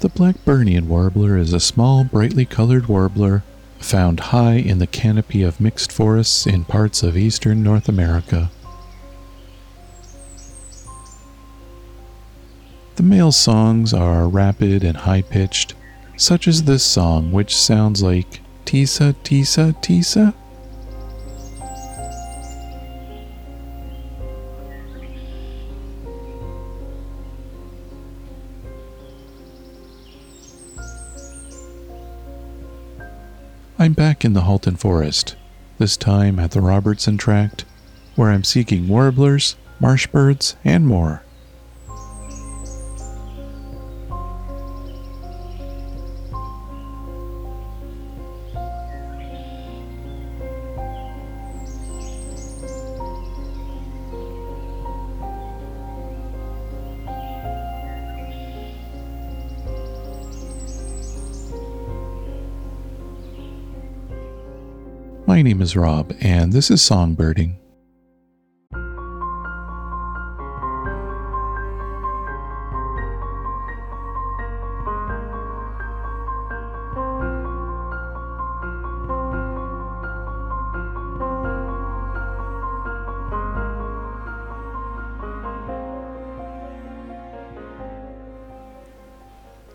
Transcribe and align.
The 0.00 0.10
Blackburnian 0.10 0.88
warbler 0.88 1.38
is 1.38 1.54
a 1.54 1.60
small, 1.60 2.04
brightly 2.04 2.44
colored 2.44 2.86
warbler 2.86 3.42
found 3.78 4.20
high 4.20 4.56
in 4.56 4.78
the 4.78 4.86
canopy 4.86 5.42
of 5.42 5.58
mixed 5.58 5.90
forests 5.90 6.46
in 6.46 6.64
parts 6.64 7.02
of 7.02 7.16
eastern 7.16 7.62
North 7.62 7.88
America. 7.88 8.50
The 12.96 13.02
male 13.02 13.32
songs 13.32 13.94
are 13.94 14.28
rapid 14.28 14.84
and 14.84 14.98
high 14.98 15.22
pitched, 15.22 15.74
such 16.16 16.46
as 16.46 16.64
this 16.64 16.84
song, 16.84 17.32
which 17.32 17.56
sounds 17.56 18.02
like 18.02 18.40
Tisa, 18.66 19.14
Tisa, 19.24 19.74
Tisa. 19.82 20.34
I'm 33.86 33.92
back 33.92 34.24
in 34.24 34.32
the 34.32 34.40
Halton 34.40 34.74
Forest, 34.74 35.36
this 35.78 35.96
time 35.96 36.40
at 36.40 36.50
the 36.50 36.60
Robertson 36.60 37.16
Tract, 37.16 37.64
where 38.16 38.32
I'm 38.32 38.42
seeking 38.42 38.88
warblers, 38.88 39.54
marsh 39.78 40.08
birds, 40.08 40.56
and 40.64 40.88
more. 40.88 41.22
My 65.36 65.42
name 65.42 65.60
is 65.60 65.76
Rob, 65.76 66.16
and 66.22 66.50
this 66.50 66.70
is 66.70 66.80
Songbirding. 66.80 67.56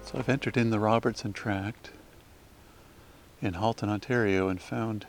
So 0.01 0.17
I've 0.17 0.27
entered 0.27 0.57
in 0.57 0.71
the 0.71 0.79
Robertson 0.79 1.33
Tract 1.33 1.91
in 3.43 3.53
Halton, 3.53 3.89
Ontario, 3.89 4.47
and 4.49 4.59
found 4.59 5.05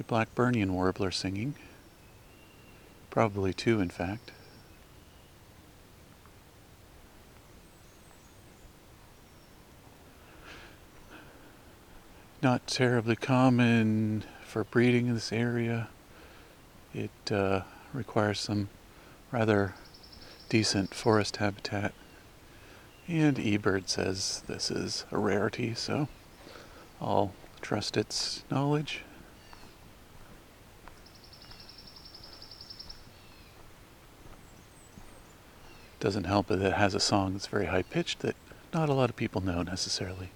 a 0.00 0.02
Blackburnian 0.02 0.70
warbler 0.70 1.10
singing. 1.10 1.54
Probably 3.10 3.52
two, 3.52 3.80
in 3.80 3.90
fact. 3.90 4.32
Not 12.42 12.66
terribly 12.66 13.16
common 13.16 14.24
for 14.46 14.64
breeding 14.64 15.08
in 15.08 15.14
this 15.14 15.32
area. 15.32 15.88
It 16.94 17.10
uh, 17.30 17.62
requires 17.92 18.40
some 18.40 18.70
rather 19.30 19.74
decent 20.48 20.94
forest 20.94 21.36
habitat. 21.36 21.92
And 23.06 23.36
eBird 23.36 23.88
says 23.88 24.42
this 24.46 24.70
is 24.70 25.04
a 25.12 25.18
rarity, 25.18 25.74
so 25.74 26.08
I'll 27.00 27.34
trust 27.60 27.96
its 27.98 28.44
knowledge. 28.50 29.02
Doesn't 36.00 36.24
help 36.24 36.46
that 36.46 36.62
it 36.62 36.72
has 36.72 36.94
a 36.94 37.00
song 37.00 37.34
that's 37.34 37.46
very 37.46 37.66
high 37.66 37.82
pitched 37.82 38.20
that 38.20 38.34
not 38.72 38.88
a 38.88 38.94
lot 38.94 39.10
of 39.10 39.16
people 39.16 39.42
know 39.42 39.62
necessarily. 39.62 40.30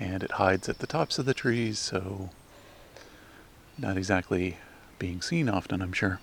And 0.00 0.22
it 0.22 0.32
hides 0.32 0.68
at 0.68 0.80
the 0.80 0.86
tops 0.86 1.18
of 1.18 1.26
the 1.26 1.32
trees, 1.32 1.78
so 1.78 2.30
not 3.78 3.96
exactly 3.96 4.58
being 4.98 5.22
seen 5.22 5.48
often, 5.48 5.80
I'm 5.80 5.92
sure. 5.92 6.20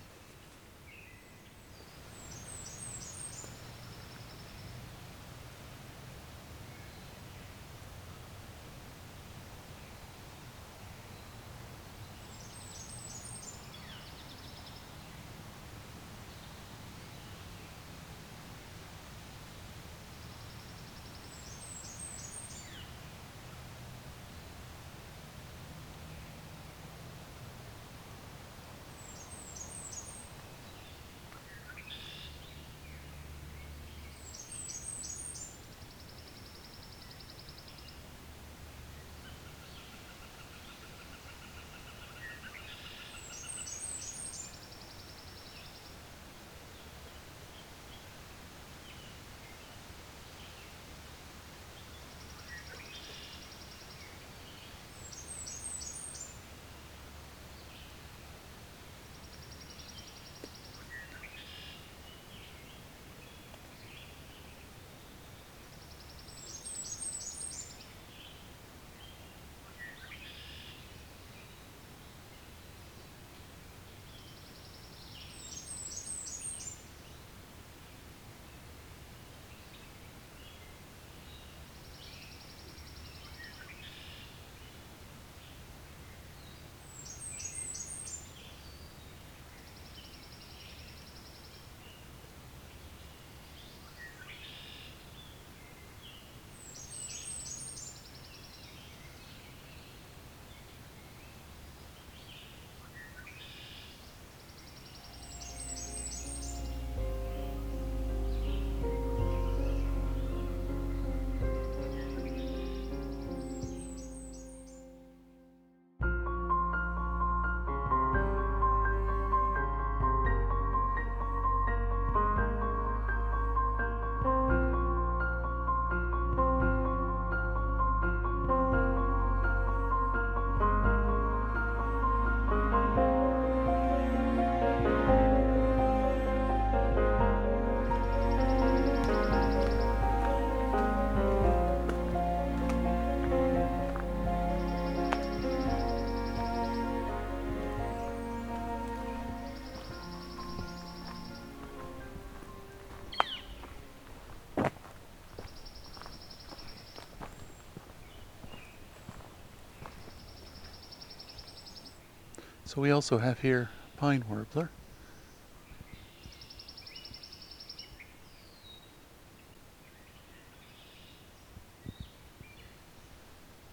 So 162.66 162.82
we 162.82 162.92
also 162.92 163.20
have 163.20 163.40
here 163.40 163.70
pine 163.98 164.24
warbler. 164.28 164.70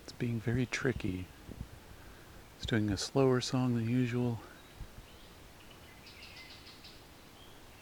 It's 0.02 0.12
being 0.12 0.40
very 0.40 0.66
tricky. 0.66 1.26
It's 2.56 2.66
doing 2.66 2.90
a 2.90 2.96
slower 2.96 3.40
song 3.40 3.74
than 3.74 3.88
usual. 3.88 4.38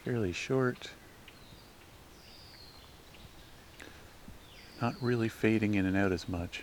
Fairly 0.05 0.33
short. 0.33 0.91
Not 4.81 4.95
really 5.01 5.29
fading 5.29 5.75
in 5.75 5.85
and 5.85 5.97
out 5.97 6.13
as 6.13 6.29
much. 6.29 6.63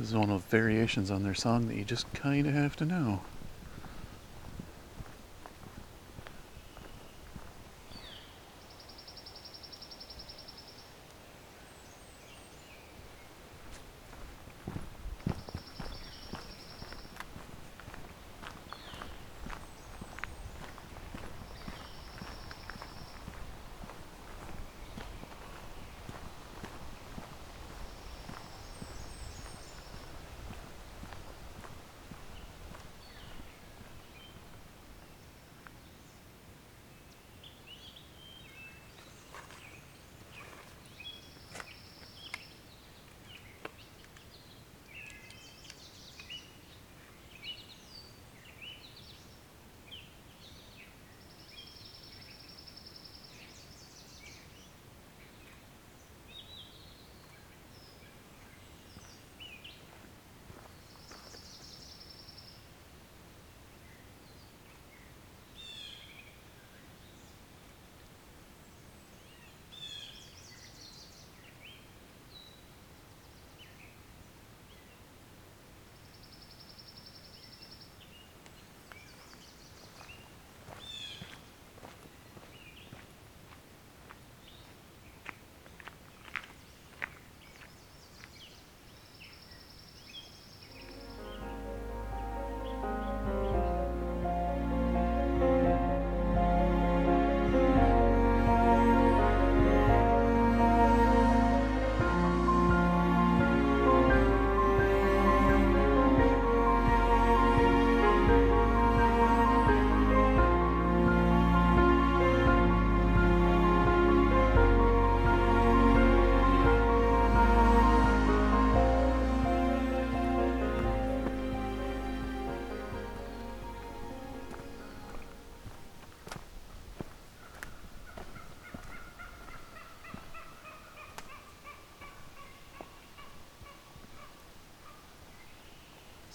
This 0.00 0.08
is 0.08 0.16
one 0.16 0.30
of 0.30 0.44
variations 0.44 1.10
on 1.10 1.24
their 1.24 1.34
song 1.34 1.66
that 1.66 1.76
you 1.76 1.84
just 1.84 2.10
kind 2.14 2.46
of 2.46 2.54
have 2.54 2.74
to 2.76 2.86
know. 2.86 3.20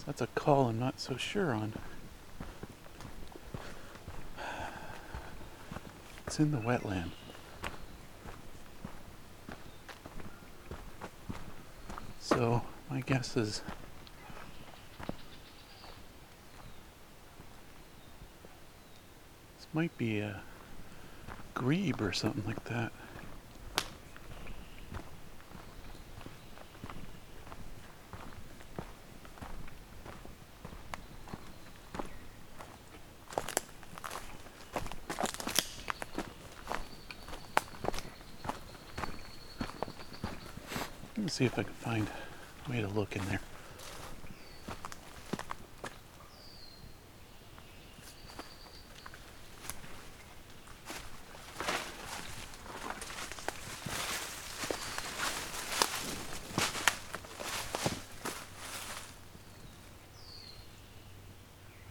That's 0.06 0.22
a 0.22 0.28
call 0.28 0.70
I'm 0.70 0.80
not 0.80 1.00
so 1.00 1.18
sure 1.18 1.54
on. 1.54 1.74
It's 6.28 6.40
in 6.40 6.52
the 6.52 6.58
wetland. 6.58 7.12
So 12.20 12.64
my 12.90 13.02
guess 13.02 13.38
is 13.38 13.62
this 19.58 19.68
might 19.74 19.96
be 19.98 20.20
a 20.20 20.42
grebe 21.54 22.02
or 22.02 22.12
something 22.12 22.44
like 22.46 22.64
that. 22.66 22.92
See 41.36 41.44
if 41.44 41.60
I 41.60 41.64
can 41.64 41.74
find 41.74 42.08
a 42.66 42.72
way 42.72 42.80
to 42.80 42.88
look 42.88 43.14
in 43.14 43.26
there. 43.26 43.42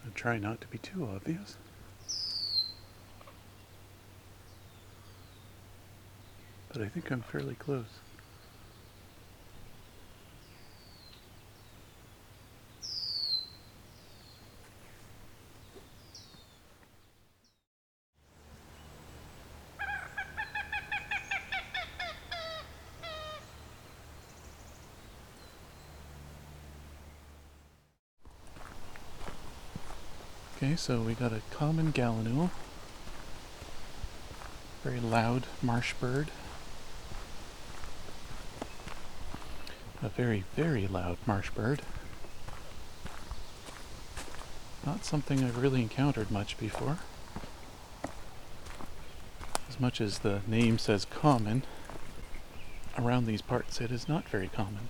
I'll 0.07 0.13
try 0.15 0.39
not 0.39 0.63
to 0.63 0.67
be 0.69 0.79
too 0.79 1.05
obvious. 1.05 1.57
But 6.73 6.81
I 6.81 6.89
think 6.89 7.11
I'm 7.11 7.21
fairly 7.21 7.57
close. 7.57 7.85
So 30.77 31.01
we 31.01 31.15
got 31.15 31.33
a 31.33 31.41
common 31.51 31.93
gallinule, 31.93 32.51
very 34.83 35.01
loud 35.01 35.47
marsh 35.63 35.95
bird, 35.95 36.31
a 40.03 40.09
very, 40.09 40.45
very 40.57 40.87
loud 40.87 41.17
marsh 41.27 41.49
bird. 41.51 41.81
Not 44.85 45.05
something 45.05 45.43
I've 45.43 45.57
really 45.57 45.81
encountered 45.81 46.31
much 46.31 46.59
before. 46.59 46.99
As 49.69 49.81
much 49.81 50.01
as 50.01 50.19
the 50.19 50.41
name 50.47 50.79
says 50.79 51.07
common, 51.07 51.63
around 52.99 53.27
these 53.27 53.43
parts 53.43 53.81
it 53.81 53.91
is 53.91 54.09
not 54.09 54.29
very 54.29 54.49
common. 54.49 54.89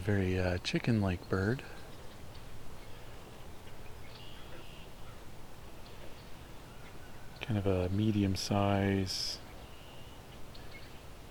Very 0.00 0.38
uh, 0.38 0.58
chicken-like 0.58 1.28
bird. 1.28 1.62
Kind 7.40 7.58
of 7.58 7.66
a 7.66 7.88
medium 7.90 8.34
size. 8.34 9.38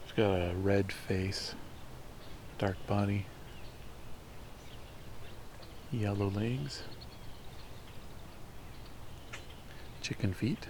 It's 0.04 0.12
got 0.14 0.32
a 0.32 0.54
red 0.56 0.92
face, 0.92 1.54
dark 2.58 2.76
body, 2.88 3.26
yellow 5.92 6.30
legs, 6.30 6.84
chicken 10.02 10.34
feet. 10.34 10.68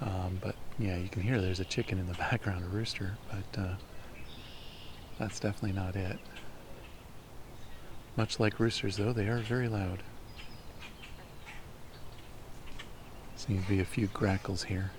Um, 0.00 0.38
but 0.42 0.55
yeah, 0.78 0.96
you 0.96 1.08
can 1.08 1.22
hear 1.22 1.40
there's 1.40 1.60
a 1.60 1.64
chicken 1.64 1.98
in 1.98 2.06
the 2.06 2.14
background, 2.30 2.64
a 2.64 2.68
rooster, 2.68 3.16
but 3.30 3.60
uh, 3.60 3.74
that's 5.18 5.40
definitely 5.40 5.72
not 5.72 5.96
it. 5.96 6.18
Much 8.16 8.40
like 8.40 8.58
roosters, 8.58 8.96
though, 8.96 9.12
they 9.12 9.28
are 9.28 9.38
very 9.38 9.68
loud. 9.68 10.02
Seems 13.36 13.62
to 13.64 13.68
be 13.68 13.80
a 13.80 13.84
few 13.84 14.06
grackles 14.08 14.64
here. 14.64 14.90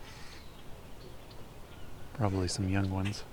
Probably 2.14 2.48
some 2.48 2.70
young 2.70 2.90
ones. 2.92 3.24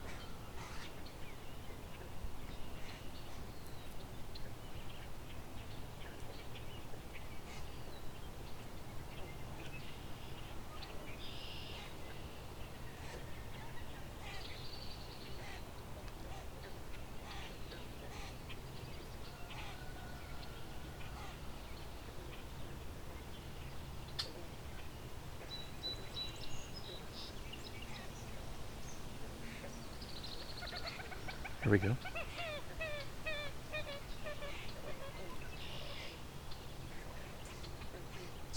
Here 31.65 31.73
we 31.73 31.79
go. 31.79 31.97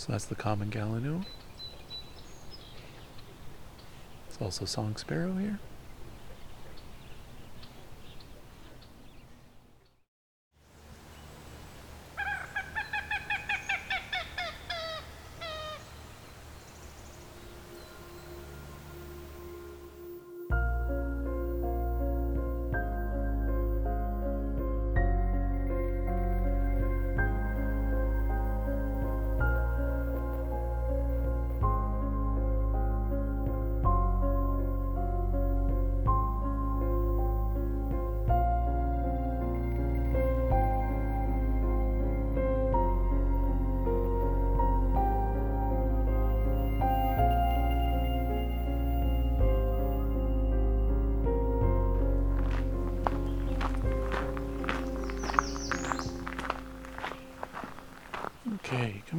So 0.07 0.13
that's 0.13 0.25
the 0.25 0.35
common 0.35 0.71
gallinule. 0.71 1.25
It's 4.29 4.41
also 4.41 4.63
song 4.63 4.95
sparrow 4.95 5.33
here. 5.35 5.59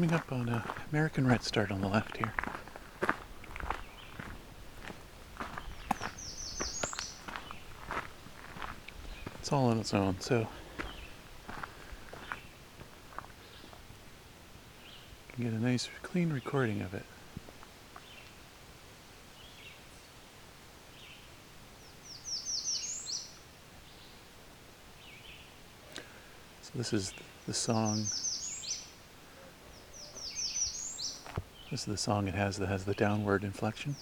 Coming 0.09 0.23
up 0.23 0.33
on 0.33 0.49
uh, 0.49 0.63
American 0.91 1.27
Redstart 1.27 1.71
on 1.71 1.83
the 1.83 1.87
left 1.87 2.17
here. 2.17 2.33
It's 9.39 9.53
all 9.53 9.67
on 9.67 9.79
its 9.79 9.93
own, 9.93 10.19
so 10.19 10.49
can 15.35 15.45
get 15.45 15.53
a 15.53 15.59
nice 15.63 15.91
clean 16.03 16.33
recording 16.33 16.81
of 16.81 16.95
it. 16.95 17.05
So 26.63 26.71
this 26.77 26.95
is 26.95 27.13
the 27.47 27.53
song 27.53 28.07
This 31.71 31.81
is 31.81 31.87
the 31.87 31.97
song 31.99 32.29
it 32.29 32.35
has 32.35 32.57
that 32.59 32.69
has 32.69 32.87
the 32.87 32.95
downward 32.95 33.45
inflection. 33.45 33.95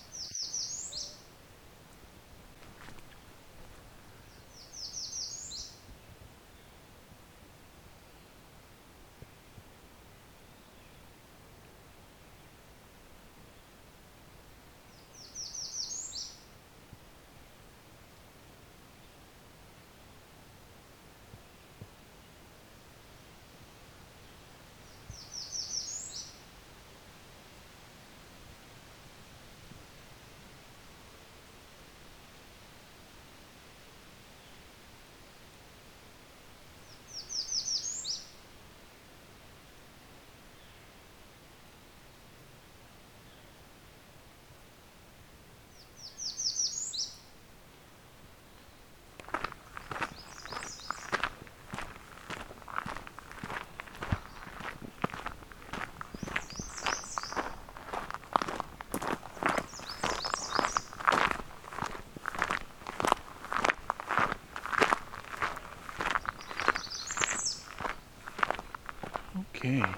Okay. 69.79 69.93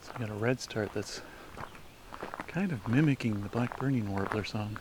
So 0.00 0.12
we 0.18 0.26
got 0.26 0.34
a 0.34 0.38
redstart 0.38 0.94
that's 0.94 1.20
kind 2.46 2.72
of 2.72 2.88
mimicking 2.88 3.42
the 3.42 3.48
Blackburnian 3.50 4.08
warbler 4.08 4.44
song. 4.44 4.78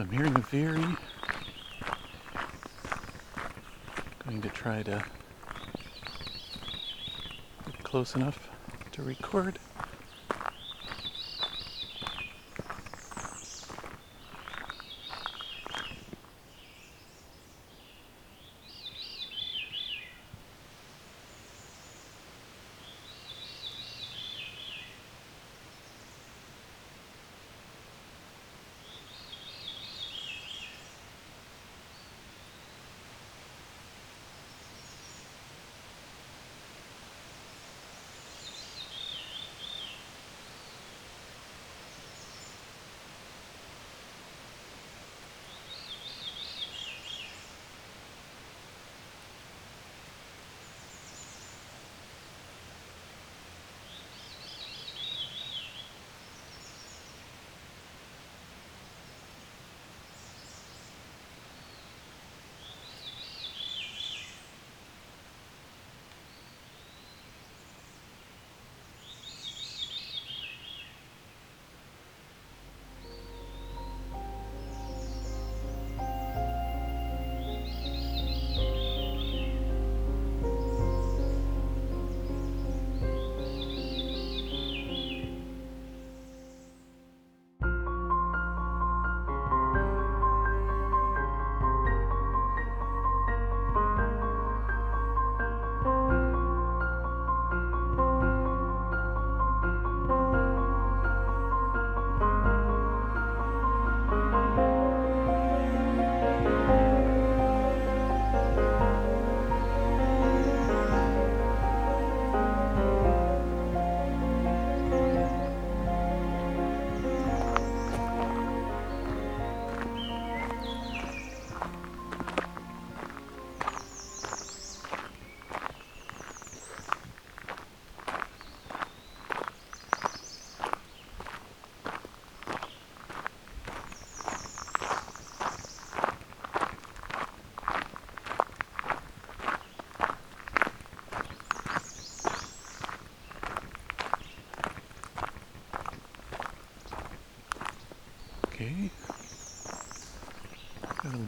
I'm 0.00 0.10
hearing 0.10 0.34
a 0.34 0.40
very 0.40 0.96
going 4.26 4.40
to 4.40 4.48
try 4.48 4.82
to 4.82 5.04
get 7.66 7.84
close 7.84 8.14
enough 8.14 8.48
to 8.92 9.02
record. 9.02 9.58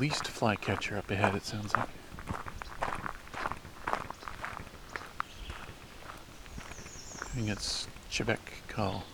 Least 0.03 0.27
flycatcher 0.27 0.97
up 0.97 1.09
ahead, 1.13 1.33
it 1.37 1.45
sounds 1.45 1.73
like. 1.77 1.89
Doing 7.37 7.49
its 7.49 7.87
Chebec 8.11 8.41
call. 8.67 9.05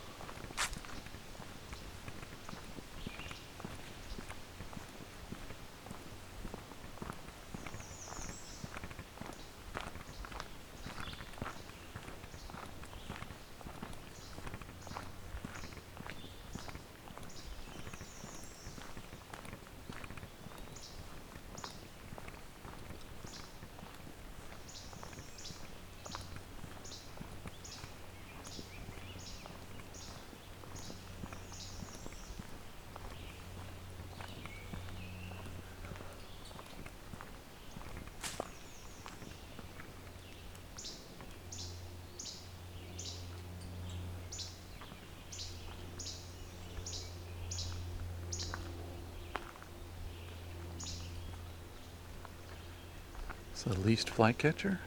The 53.68 53.81
least 53.81 54.09
flycatcher. 54.09 54.81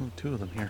Oh, 0.00 0.10
two 0.16 0.34
of 0.34 0.40
them 0.40 0.50
here. 0.54 0.68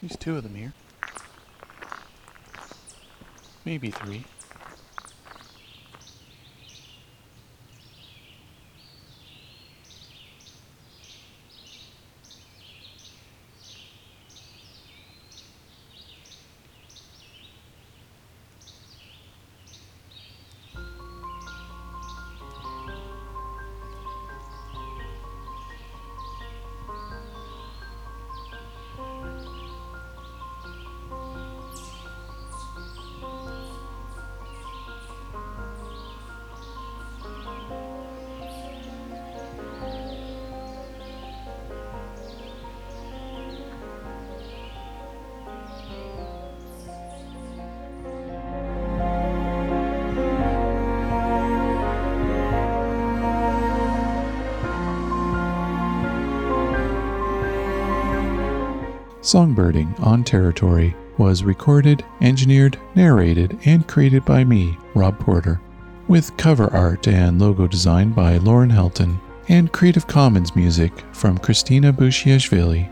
There's 0.00 0.16
two 0.16 0.36
of 0.36 0.42
them 0.42 0.54
here. 0.54 0.72
Maybe 3.66 3.90
three. 3.90 4.24
Songbirding 59.22 59.98
on 60.00 60.24
Territory 60.24 60.94
was 61.18 61.44
recorded, 61.44 62.04
engineered, 62.20 62.78
narrated, 62.94 63.58
and 63.64 63.86
created 63.86 64.24
by 64.24 64.44
me, 64.44 64.78
Rob 64.94 65.18
Porter, 65.18 65.60
with 66.08 66.36
cover 66.36 66.72
art 66.72 67.06
and 67.06 67.40
logo 67.40 67.66
design 67.66 68.12
by 68.12 68.38
Lauren 68.38 68.70
Helton, 68.70 69.20
and 69.48 69.72
Creative 69.72 70.06
Commons 70.06 70.56
music 70.56 70.92
from 71.12 71.36
Christina 71.38 71.92
Bushiashvili. 71.92 72.88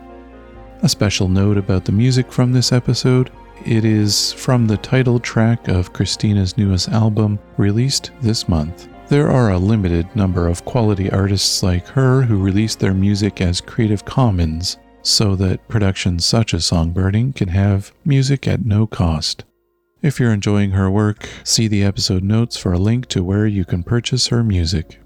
A 0.82 0.88
special 0.88 1.28
note 1.28 1.56
about 1.56 1.84
the 1.84 1.92
music 1.92 2.30
from 2.30 2.52
this 2.52 2.72
episode 2.72 3.30
it 3.64 3.84
is 3.84 4.32
from 4.32 4.66
the 4.66 4.76
title 4.76 5.18
track 5.18 5.68
of 5.68 5.92
Christina's 5.92 6.56
newest 6.56 6.88
album, 6.90 7.38
released 7.56 8.12
this 8.20 8.48
month. 8.48 8.88
There 9.08 9.30
are 9.30 9.50
a 9.50 9.58
limited 9.58 10.14
number 10.14 10.46
of 10.46 10.64
quality 10.64 11.10
artists 11.10 11.62
like 11.62 11.86
her 11.88 12.22
who 12.22 12.38
release 12.38 12.74
their 12.74 12.94
music 12.94 13.40
as 13.40 13.60
Creative 13.60 14.04
Commons, 14.04 14.76
so 15.02 15.36
that 15.36 15.66
productions 15.68 16.24
such 16.24 16.54
as 16.54 16.64
Songbirding 16.64 17.34
can 17.34 17.48
have 17.48 17.92
music 18.04 18.46
at 18.46 18.64
no 18.64 18.86
cost. 18.86 19.44
If 20.00 20.20
you're 20.20 20.32
enjoying 20.32 20.70
her 20.72 20.90
work, 20.90 21.28
see 21.42 21.66
the 21.66 21.82
episode 21.82 22.22
notes 22.22 22.56
for 22.56 22.72
a 22.72 22.78
link 22.78 23.06
to 23.08 23.24
where 23.24 23.46
you 23.46 23.64
can 23.64 23.82
purchase 23.82 24.28
her 24.28 24.44
music. 24.44 25.00